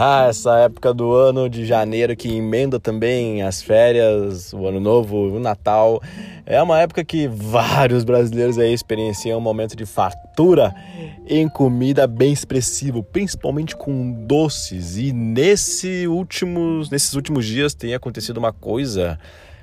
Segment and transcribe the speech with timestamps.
[0.00, 5.34] Ah, essa época do ano de janeiro que emenda também as férias, o ano novo,
[5.34, 6.00] o Natal.
[6.46, 10.72] É uma época que vários brasileiros aí experienciam um momento de fartura
[11.26, 14.96] em comida bem expressivo, principalmente com doces.
[14.96, 19.18] E nesse últimos, nesses últimos dias tem acontecido uma coisa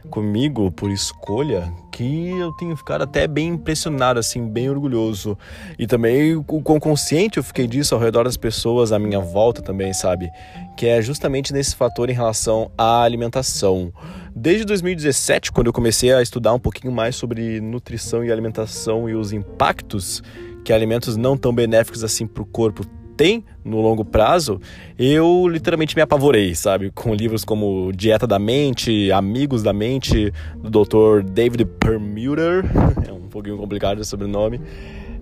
[0.05, 5.37] comigo por escolha que eu tenho ficado até bem impressionado, assim, bem orgulhoso.
[5.77, 9.61] E também o quão consciente eu fiquei disso ao redor das pessoas à minha volta
[9.61, 10.29] também, sabe?
[10.77, 13.91] Que é justamente nesse fator em relação à alimentação.
[14.35, 19.15] Desde 2017, quando eu comecei a estudar um pouquinho mais sobre nutrição e alimentação e
[19.15, 20.21] os impactos
[20.65, 22.85] que alimentos não tão benéficos assim para o corpo
[23.15, 24.59] tem no longo prazo,
[24.97, 26.91] eu literalmente me apavorei, sabe?
[26.91, 31.23] Com livros como Dieta da Mente, Amigos da Mente, do Dr.
[31.23, 32.63] David Permuter,
[33.07, 34.59] é um pouquinho complicado o sobrenome,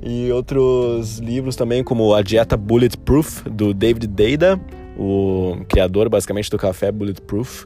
[0.01, 4.59] e outros livros também como A Dieta Bulletproof, do David Deida,
[4.97, 7.65] o criador basicamente do café Bulletproof.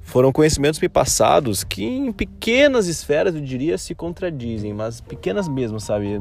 [0.00, 5.78] Foram conhecimentos me passados que em pequenas esferas, eu diria, se contradizem, mas pequenas mesmo,
[5.78, 6.18] sabe?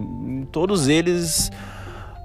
[0.51, 1.49] Todos eles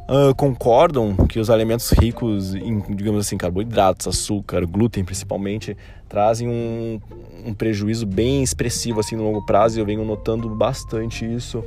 [0.09, 5.77] uh, concordam que os alimentos ricos em, digamos assim, carboidratos, açúcar, glúten principalmente,
[6.09, 7.01] trazem um,
[7.47, 11.65] um prejuízo bem expressivo assim no longo prazo e eu venho notando bastante isso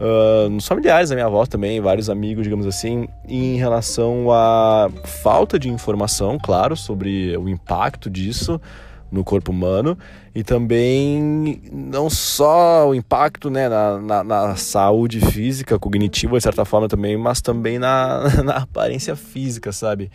[0.00, 5.58] uh, nos familiares da minha avó também, vários amigos, digamos assim, em relação à falta
[5.58, 8.60] de informação, claro, sobre o impacto disso
[9.10, 9.98] no corpo humano
[10.34, 16.64] e também não só o impacto né, na, na, na, saúde física, cognitiva, de certa
[16.64, 20.10] forma também, mas também na, na aparência física, sabe?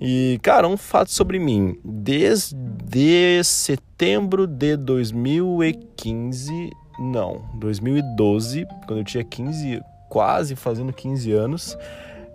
[0.00, 1.78] E, cara, um fato sobre mim.
[1.84, 11.78] Desde setembro de 2015, não, 2012, quando eu tinha 15, quase fazendo 15 anos,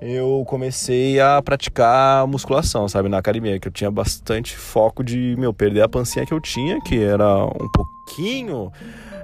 [0.02, 5.54] eu comecei a praticar musculação, sabe, na academia, que eu tinha bastante foco de, meu,
[5.54, 8.72] perder a pancinha que eu tinha, que era um pouquinho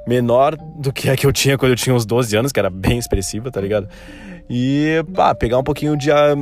[0.07, 2.69] menor do que a que eu tinha quando eu tinha uns 12 anos, que era
[2.69, 3.87] bem expressiva, tá ligado?
[4.47, 6.35] E, pá, pegar um pouquinho de, ah,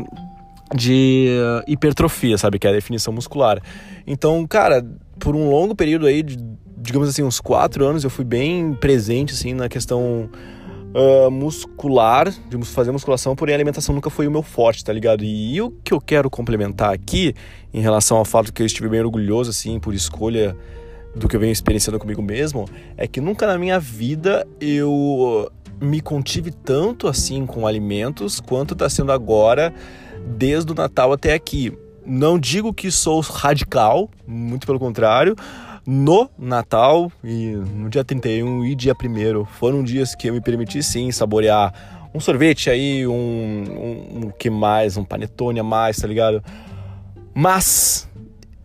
[0.75, 1.29] de
[1.65, 3.61] hipertrofia, sabe, que é a definição muscular.
[4.05, 4.85] Então, cara,
[5.17, 6.37] por um longo período aí, de,
[6.77, 10.29] digamos assim, uns 4 anos, eu fui bem presente, assim, na questão
[10.95, 15.23] uh, muscular, de fazer musculação, porém a alimentação nunca foi o meu forte, tá ligado?
[15.23, 17.35] E o que eu quero complementar aqui,
[17.73, 20.55] em relação ao fato que eu estive bem orgulhoso, assim, por escolha
[21.13, 22.65] do que eu venho experienciando comigo mesmo,
[22.97, 25.51] é que nunca na minha vida eu
[25.81, 29.73] me contive tanto assim com alimentos quanto está sendo agora,
[30.25, 31.77] desde o Natal até aqui.
[32.05, 35.35] Não digo que sou radical, muito pelo contrário,
[35.85, 40.81] no Natal e no dia 31 e dia 1 foram dias que eu me permiti
[40.81, 46.07] sim saborear um sorvete aí, um, um, um que mais, um panetone a mais, tá
[46.07, 46.41] ligado?
[47.33, 48.09] Mas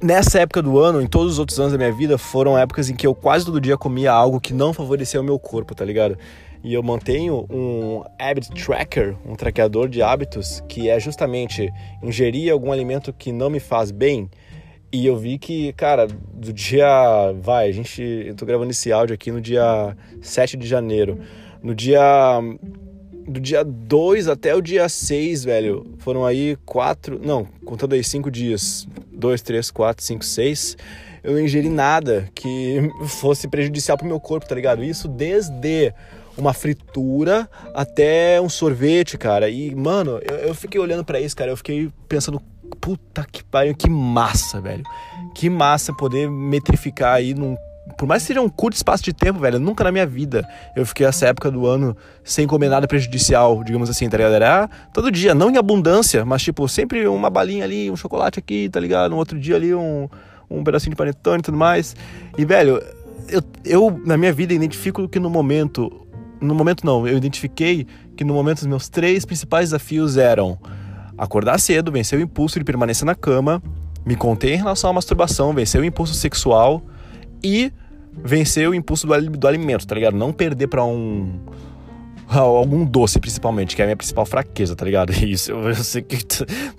[0.01, 2.95] nessa época do ano, em todos os outros anos da minha vida, foram épocas em
[2.95, 6.17] que eu quase todo dia comia algo que não favorecia o meu corpo, tá ligado?
[6.63, 11.73] E eu mantenho um habit tracker, um traqueador de hábitos, que é justamente
[12.03, 14.31] ingerir algum alimento que não me faz bem
[14.93, 17.33] e eu vi que, cara, do dia.
[17.41, 18.03] Vai, a gente.
[18.03, 21.21] Eu tô gravando esse áudio aqui no dia 7 de janeiro.
[21.63, 22.01] No dia.
[23.29, 27.21] Do dia 2 até o dia 6, velho, foram aí quatro.
[27.23, 28.89] Não, contando aí cinco dias.
[29.13, 30.77] 2, 3, 4, 5, 6.
[31.23, 34.83] Eu não ingeri nada que fosse prejudicial pro meu corpo, tá ligado?
[34.83, 35.95] Isso desde
[36.37, 39.49] uma fritura até um sorvete, cara.
[39.49, 41.53] E, mano, eu, eu fiquei olhando para isso, cara.
[41.53, 42.43] Eu fiquei pensando
[42.77, 44.85] puta que pariu, que massa, velho.
[45.35, 47.57] Que massa poder metrificar aí num.
[47.99, 50.87] Por mais que seja um curto espaço de tempo, velho, nunca na minha vida eu
[50.87, 54.35] fiquei essa época do ano sem comer nada prejudicial, digamos assim, tá ligado?
[54.35, 58.69] Era todo dia, não em abundância, mas tipo, sempre uma balinha ali, um chocolate aqui,
[58.69, 59.11] tá ligado?
[59.11, 60.09] No outro dia ali, um,
[60.49, 61.97] um pedacinho de panetone e tudo mais.
[62.39, 62.81] E, velho,
[63.29, 66.07] eu, eu na minha vida identifico que no momento.
[66.41, 67.87] No momento não, eu identifiquei
[68.17, 70.59] que no momento os meus três principais desafios eram
[71.21, 73.63] acordar cedo, vencer o impulso de permanecer na cama,
[74.07, 76.83] me conter em relação à masturbação, vencer o impulso sexual
[77.45, 77.71] e
[78.25, 80.17] vencer o impulso do, do alimento, tá ligado?
[80.17, 81.39] Não perder para um
[82.27, 85.11] algum doce, principalmente, que é a minha principal fraqueza, tá ligado?
[85.23, 86.17] Isso, eu, sei que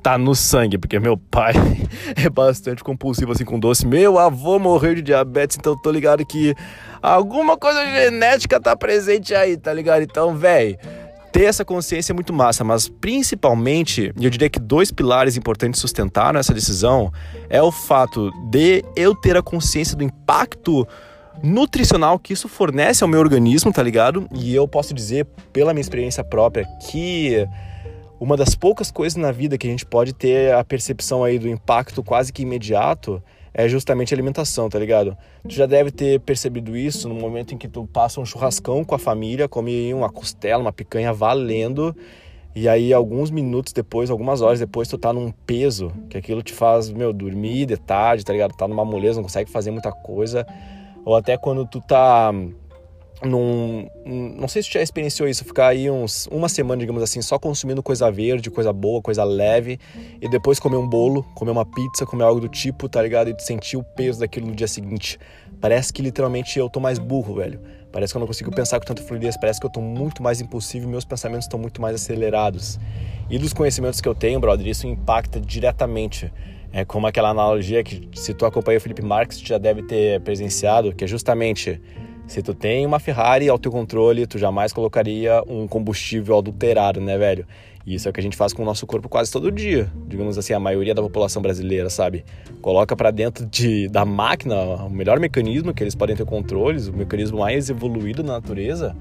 [0.01, 1.53] tá no sangue, porque meu pai
[2.15, 3.85] é bastante compulsivo assim com doce.
[3.85, 6.55] Meu avô morreu de diabetes, então tô ligado que
[6.99, 10.01] alguma coisa genética tá presente aí, tá ligado?
[10.01, 10.79] Então, velho
[11.31, 16.39] ter essa consciência é muito massa, mas principalmente, eu diria que dois pilares importantes sustentaram
[16.39, 17.11] essa decisão
[17.49, 20.87] é o fato de eu ter a consciência do impacto
[21.41, 24.27] nutricional que isso fornece ao meu organismo, tá ligado?
[24.33, 27.47] E eu posso dizer, pela minha experiência própria, que
[28.19, 31.47] uma das poucas coisas na vida que a gente pode ter a percepção aí do
[31.47, 35.17] impacto quase que imediato é justamente a alimentação, tá ligado?
[35.47, 38.95] Tu já deve ter percebido isso no momento em que tu passa um churrascão com
[38.95, 41.95] a família, come uma costela, uma picanha valendo,
[42.55, 46.53] e aí alguns minutos depois, algumas horas depois, tu tá num peso, que aquilo te
[46.53, 48.55] faz, meu, dormir de tarde, tá ligado?
[48.55, 50.45] Tá numa moleza, não consegue fazer muita coisa.
[51.05, 52.31] Ou até quando tu tá
[53.23, 57.21] num, não sei se você já experienciou isso, ficar aí uns, uma semana, digamos assim,
[57.21, 59.79] só consumindo coisa verde, coisa boa, coisa leve,
[60.19, 63.29] e depois comer um bolo, comer uma pizza, comer algo do tipo, tá ligado?
[63.29, 65.19] E sentir o peso daquilo no dia seguinte.
[65.59, 67.59] Parece que literalmente eu tô mais burro, velho.
[67.91, 70.41] Parece que eu não consigo pensar com tanta fluidez, parece que eu tô muito mais
[70.41, 72.79] impulsivo e meus pensamentos estão muito mais acelerados.
[73.29, 76.31] E dos conhecimentos que eu tenho, brother, isso impacta diretamente.
[76.73, 80.95] É como aquela analogia que, se tu acompanha o Felipe Marques, já deve ter presenciado,
[80.95, 81.81] que é justamente
[82.31, 87.17] se tu tem uma Ferrari ao teu controle, tu jamais colocaria um combustível adulterado, né,
[87.17, 87.45] velho?
[87.85, 89.91] E isso é o que a gente faz com o nosso corpo quase todo dia.
[90.07, 92.23] Digamos assim, a maioria da população brasileira, sabe?
[92.61, 96.93] Coloca para dentro de, da máquina o melhor mecanismo que eles podem ter controles, o
[96.93, 98.95] mecanismo mais evoluído na natureza,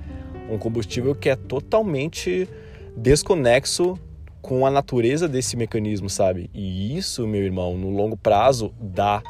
[0.50, 2.49] um combustível que é totalmente
[2.97, 3.97] desconexo
[4.43, 6.50] com a natureza desse mecanismo, sabe?
[6.53, 9.23] E isso, meu irmão, no longo prazo dá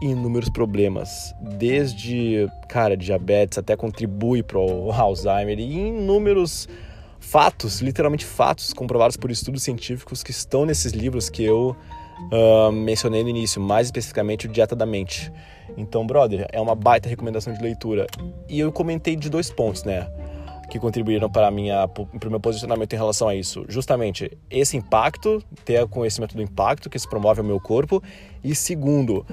[0.00, 6.68] inúmeros problemas, desde, cara, diabetes até contribui para o Alzheimer e inúmeros
[7.20, 11.76] fatos, literalmente fatos comprovados por estudos científicos que estão nesses livros que eu
[12.32, 15.32] uh, mencionei no início, mais especificamente o Dieta da Mente.
[15.76, 18.06] Então, brother, é uma baita recomendação de leitura.
[18.48, 20.06] E eu comentei de dois pontos, né?
[20.68, 23.64] que contribuíram para, minha, para o meu posicionamento em relação a isso.
[23.68, 28.02] Justamente esse impacto, ter conhecimento do impacto que se promove ao meu corpo.
[28.42, 29.26] E segundo,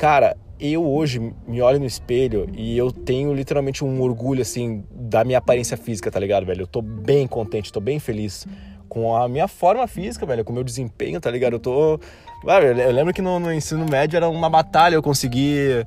[0.00, 5.22] Cara, eu hoje me olho no espelho e eu tenho literalmente um orgulho, assim, da
[5.24, 6.62] minha aparência física, tá ligado, velho?
[6.62, 8.46] Eu tô bem contente, tô bem feliz
[8.88, 11.52] com a minha forma física, velho, com o meu desempenho, tá ligado?
[11.52, 12.00] Eu tô.
[12.46, 15.86] Eu lembro que no, no ensino médio era uma batalha eu conseguir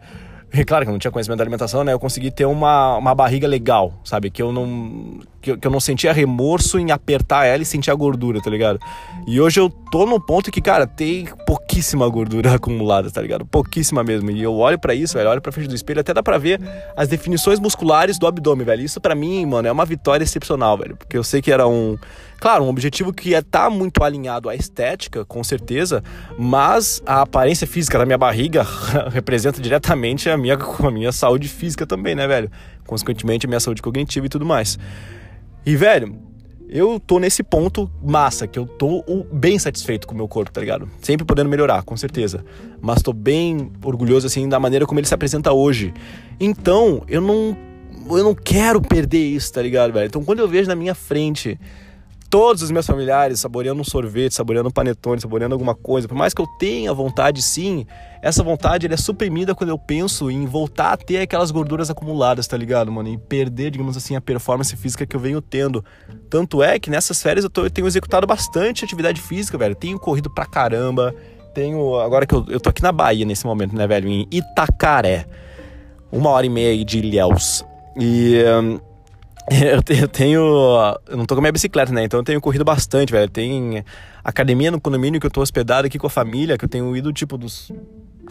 [0.67, 1.91] claro que eu não tinha conhecimento da alimentação, né?
[1.91, 4.29] Eu consegui ter uma, uma barriga legal, sabe?
[4.29, 7.93] Que eu não que, que eu não sentia remorso em apertar ela e sentir a
[7.93, 8.79] gordura, tá ligado?
[9.27, 13.45] E hoje eu tô no ponto que, cara, tem pouquíssima gordura acumulada, tá ligado?
[13.45, 14.31] Pouquíssima mesmo.
[14.31, 16.61] E eu olho para isso, velho, olho pra frente do espelho, até dá pra ver
[16.95, 18.83] as definições musculares do abdômen, velho.
[18.83, 20.95] Isso para mim, mano, é uma vitória excepcional, velho.
[20.95, 21.97] Porque eu sei que era um
[22.43, 26.03] Claro, um objetivo que é estar tá muito alinhado à estética, com certeza,
[26.37, 28.67] mas a aparência física da minha barriga
[29.13, 32.51] representa diretamente a minha, a minha saúde física também, né, velho?
[32.85, 34.77] Consequentemente, a minha saúde cognitiva e tudo mais.
[35.65, 36.17] E, velho,
[36.69, 40.59] eu tô nesse ponto massa, que eu tô bem satisfeito com o meu corpo, tá
[40.59, 40.89] ligado?
[41.01, 42.43] Sempre podendo melhorar, com certeza.
[42.81, 45.93] Mas tô bem orgulhoso, assim, da maneira como ele se apresenta hoje.
[46.39, 47.55] Então, eu não.
[48.09, 50.07] Eu não quero perder isso, tá ligado, velho?
[50.07, 51.57] Então, quando eu vejo na minha frente
[52.33, 56.33] todos os meus familiares saboreando um sorvete, saboreando um panetone, saboreando alguma coisa, por mais
[56.33, 57.85] que eu tenha vontade sim,
[58.23, 62.57] essa vontade é suprimida quando eu penso em voltar a ter aquelas gorduras acumuladas, tá
[62.57, 63.07] ligado, mano?
[63.07, 65.85] E perder, digamos assim, a performance física que eu venho tendo.
[66.27, 69.75] Tanto é que nessas férias eu, tô, eu tenho executado bastante atividade física, velho.
[69.75, 71.13] Tenho corrido pra caramba.
[71.53, 71.99] Tenho.
[71.99, 74.09] Agora que eu, eu tô aqui na Bahia nesse momento, né, velho?
[74.09, 75.27] Em Itacaré.
[76.11, 77.63] Uma hora e meia de Ilhéus.
[77.95, 78.43] E.
[78.43, 78.92] Um,
[79.51, 80.41] Eu tenho.
[81.07, 82.03] Eu não tô com a minha bicicleta, né?
[82.03, 83.29] Então eu tenho corrido bastante, velho.
[83.29, 83.83] Tem
[84.23, 87.11] academia no condomínio que eu tô hospedado aqui com a família, que eu tenho ido,
[87.11, 87.71] tipo, dos.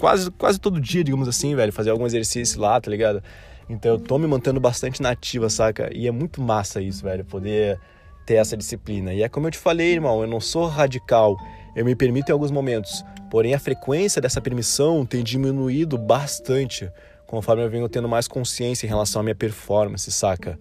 [0.01, 1.73] Quase, quase todo dia, digamos assim, velho.
[1.73, 3.23] Fazer algum exercício lá, tá ligado?
[3.69, 5.91] Então eu tô me mantendo bastante nativa, saca?
[5.95, 7.25] E é muito massa isso, velho.
[7.25, 7.79] Poder
[8.27, 9.13] ter essa disciplina.
[9.13, 11.37] E é como eu te falei, irmão, eu não sou radical.
[11.77, 13.05] Eu me permito em alguns momentos.
[13.31, 16.91] Porém, a frequência dessa permissão tem diminuído bastante
[17.27, 20.59] conforme eu venho tendo mais consciência em relação à minha performance, saca?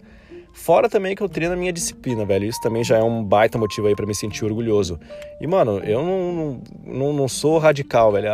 [0.52, 2.46] Fora também que eu treino a minha disciplina, velho.
[2.46, 5.00] Isso também já é um baita motivo aí para me sentir orgulhoso.
[5.40, 8.28] E, mano, eu não, não, não sou radical, velho.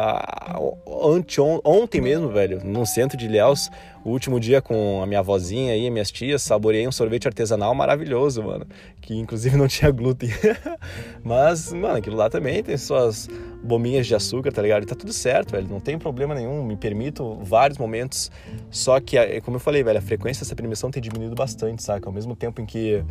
[1.64, 3.70] ontem mesmo, velho, no centro de Ilhéus,
[4.08, 8.42] o último dia com a minha avózinha e minhas tias, saboreei um sorvete artesanal maravilhoso,
[8.42, 8.66] mano.
[9.00, 10.30] Que inclusive não tinha glúten.
[11.22, 13.28] Mas, mano, aquilo lá também tem suas
[13.62, 14.84] bombinhas de açúcar, tá ligado?
[14.84, 15.68] E tá tudo certo, velho.
[15.68, 16.64] Não tem problema nenhum.
[16.64, 18.30] Me permito vários momentos.
[18.70, 22.08] Só que, como eu falei, velho, a frequência dessa permissão tem diminuído bastante, saca?
[22.08, 23.04] Ao mesmo tempo em que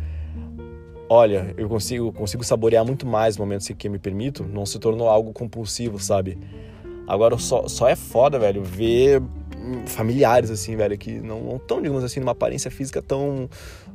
[1.08, 5.32] olha, eu consigo, consigo saborear muito mais momentos que me permito, não se tornou algo
[5.32, 6.36] compulsivo, sabe?
[7.06, 9.22] Agora só, só é foda, velho, ver
[9.86, 13.48] familiares, assim, velho, que não estão, digamos assim, numa aparência física tão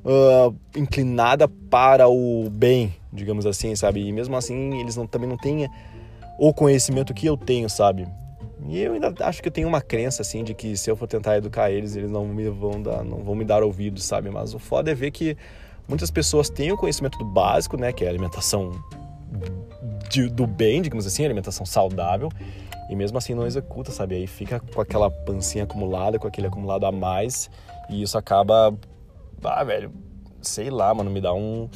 [0.04, 4.08] uh, inclinada para o bem, digamos assim, sabe?
[4.08, 5.70] E mesmo assim, eles não, também não têm
[6.40, 8.08] o conhecimento que eu tenho, sabe?
[8.68, 11.08] E eu ainda acho que eu tenho uma crença, assim, de que se eu for
[11.08, 14.30] tentar educar eles, eles não me vão dar, não vão me dar ouvidos, sabe?
[14.30, 15.36] Mas o foda é ver que
[15.88, 18.72] muitas pessoas têm o conhecimento do básico, né, que é a alimentação
[20.10, 22.30] de, do bem, digamos assim, alimentação saudável,
[22.90, 24.16] e mesmo assim não executa, sabe?
[24.16, 27.50] Aí fica com aquela pancinha acumulada, com aquele acumulado a mais,
[27.90, 28.76] e isso acaba,
[29.44, 29.92] ah, velho,
[30.42, 31.70] sei lá, mano, me dá um,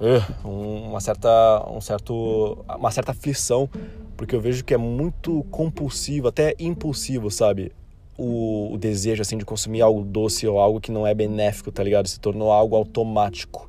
[0.00, 3.68] uh, uma certa, um certo, uma certa aflição,
[4.16, 7.72] porque eu vejo que é muito compulsivo, até impulsivo, sabe?
[8.18, 11.82] O, o, desejo assim de consumir algo doce ou algo que não é benéfico, tá
[11.82, 12.08] ligado?
[12.08, 13.68] Se tornou algo automático.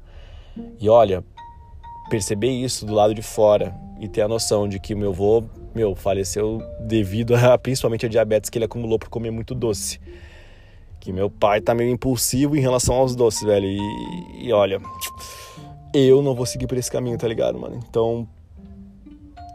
[0.79, 1.21] E olha,
[2.09, 5.43] perceber isso do lado de fora e ter a noção de que meu avô,
[5.77, 9.99] meu, faleceu devido a principalmente a diabetes que ele acumulou por comer muito doce.
[10.99, 13.67] Que meu pai tá meio impulsivo em relação aos doces, velho.
[13.67, 14.81] E, e olha,
[15.93, 17.79] eu não vou seguir por esse caminho, tá ligado, mano?
[17.87, 18.27] Então,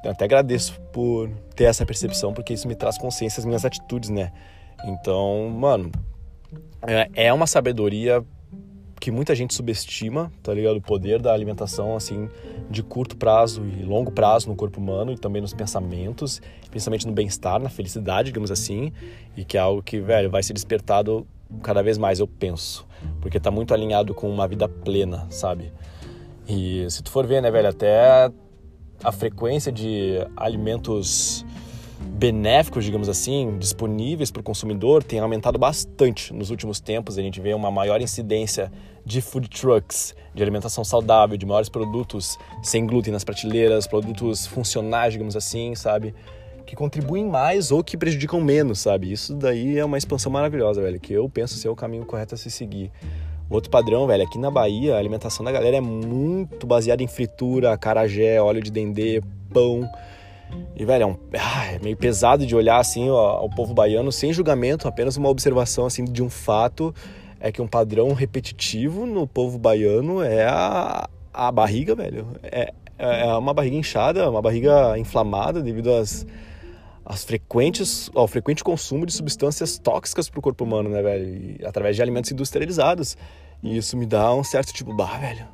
[0.04, 4.08] eu até agradeço por ter essa percepção, porque isso me traz consciência das minhas atitudes,
[4.08, 4.32] né?
[4.84, 5.90] Então, mano,
[6.86, 8.24] é, é uma sabedoria
[9.02, 10.76] que muita gente subestima, tá ligado?
[10.76, 12.30] O poder da alimentação, assim,
[12.70, 16.40] de curto prazo e longo prazo no corpo humano e também nos pensamentos,
[16.70, 18.92] principalmente no bem-estar, na felicidade, digamos assim,
[19.36, 21.26] e que é algo que, velho, vai ser despertado
[21.64, 22.86] cada vez mais, eu penso,
[23.20, 25.72] porque tá muito alinhado com uma vida plena, sabe?
[26.48, 28.30] E se tu for ver, né, velho, até
[29.02, 31.44] a frequência de alimentos
[32.02, 37.18] benéficos, digamos assim, disponíveis para o consumidor tem aumentado bastante nos últimos tempos.
[37.18, 38.70] A gente vê uma maior incidência
[39.04, 45.12] de food trucks, de alimentação saudável, de maiores produtos sem glúten nas prateleiras, produtos funcionais,
[45.12, 46.14] digamos assim, sabe?
[46.66, 49.10] Que contribuem mais ou que prejudicam menos, sabe?
[49.10, 52.38] Isso daí é uma expansão maravilhosa, velho, que eu penso ser o caminho correto a
[52.38, 52.90] se seguir.
[53.50, 57.76] Outro padrão, velho, aqui na Bahia, a alimentação da galera é muito baseada em fritura,
[57.76, 59.86] carajé, óleo de dendê, pão.
[60.74, 61.16] E, velho, é, um,
[61.74, 65.86] é meio pesado de olhar assim ó, ao povo baiano sem julgamento, apenas uma observação
[65.86, 66.94] assim de um fato
[67.42, 72.28] é que um padrão repetitivo no povo baiano é a, a barriga, velho.
[72.40, 76.24] É, é uma barriga inchada, uma barriga inflamada devido às,
[77.04, 81.58] às frequentes, ao frequente consumo de substâncias tóxicas para o corpo humano, né, velho?
[81.60, 83.16] E, através de alimentos industrializados.
[83.60, 85.44] E isso me dá um certo tipo, bah, velho,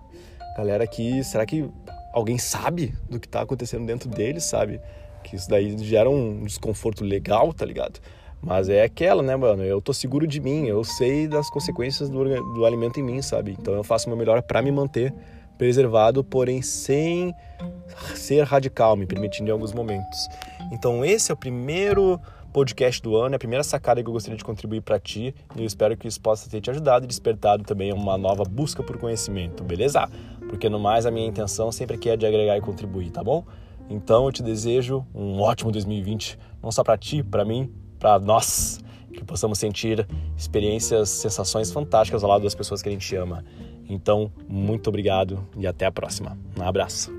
[0.59, 1.71] galera aqui, será que
[2.13, 4.81] alguém sabe do que está acontecendo dentro deles, sabe?
[5.23, 8.01] Que isso daí gera um desconforto legal, tá ligado?
[8.41, 9.65] Mas é aquela, né, mano?
[9.65, 12.25] Eu tô seguro de mim, eu sei das consequências do,
[12.55, 13.57] do alimento em mim, sabe?
[13.59, 15.13] Então eu faço o meu melhor para me manter
[15.57, 17.35] preservado, porém sem
[18.15, 20.29] ser radical, me permitindo em alguns momentos.
[20.73, 22.21] Então esse é o primeiro
[22.53, 25.61] podcast do ano, é a primeira sacada que eu gostaria de contribuir para ti e
[25.61, 28.97] eu espero que isso possa ter te ajudado e despertado também uma nova busca por
[28.99, 30.09] conhecimento, beleza?
[30.49, 33.45] Porque no mais a minha intenção sempre aqui é de agregar e contribuir, tá bom?
[33.91, 38.81] Então eu te desejo um ótimo 2020, não só para ti, para mim, para nós,
[39.13, 43.45] que possamos sentir experiências, sensações fantásticas ao lado das pessoas que a gente ama.
[43.89, 46.39] Então, muito obrigado e até a próxima.
[46.57, 47.18] Um abraço.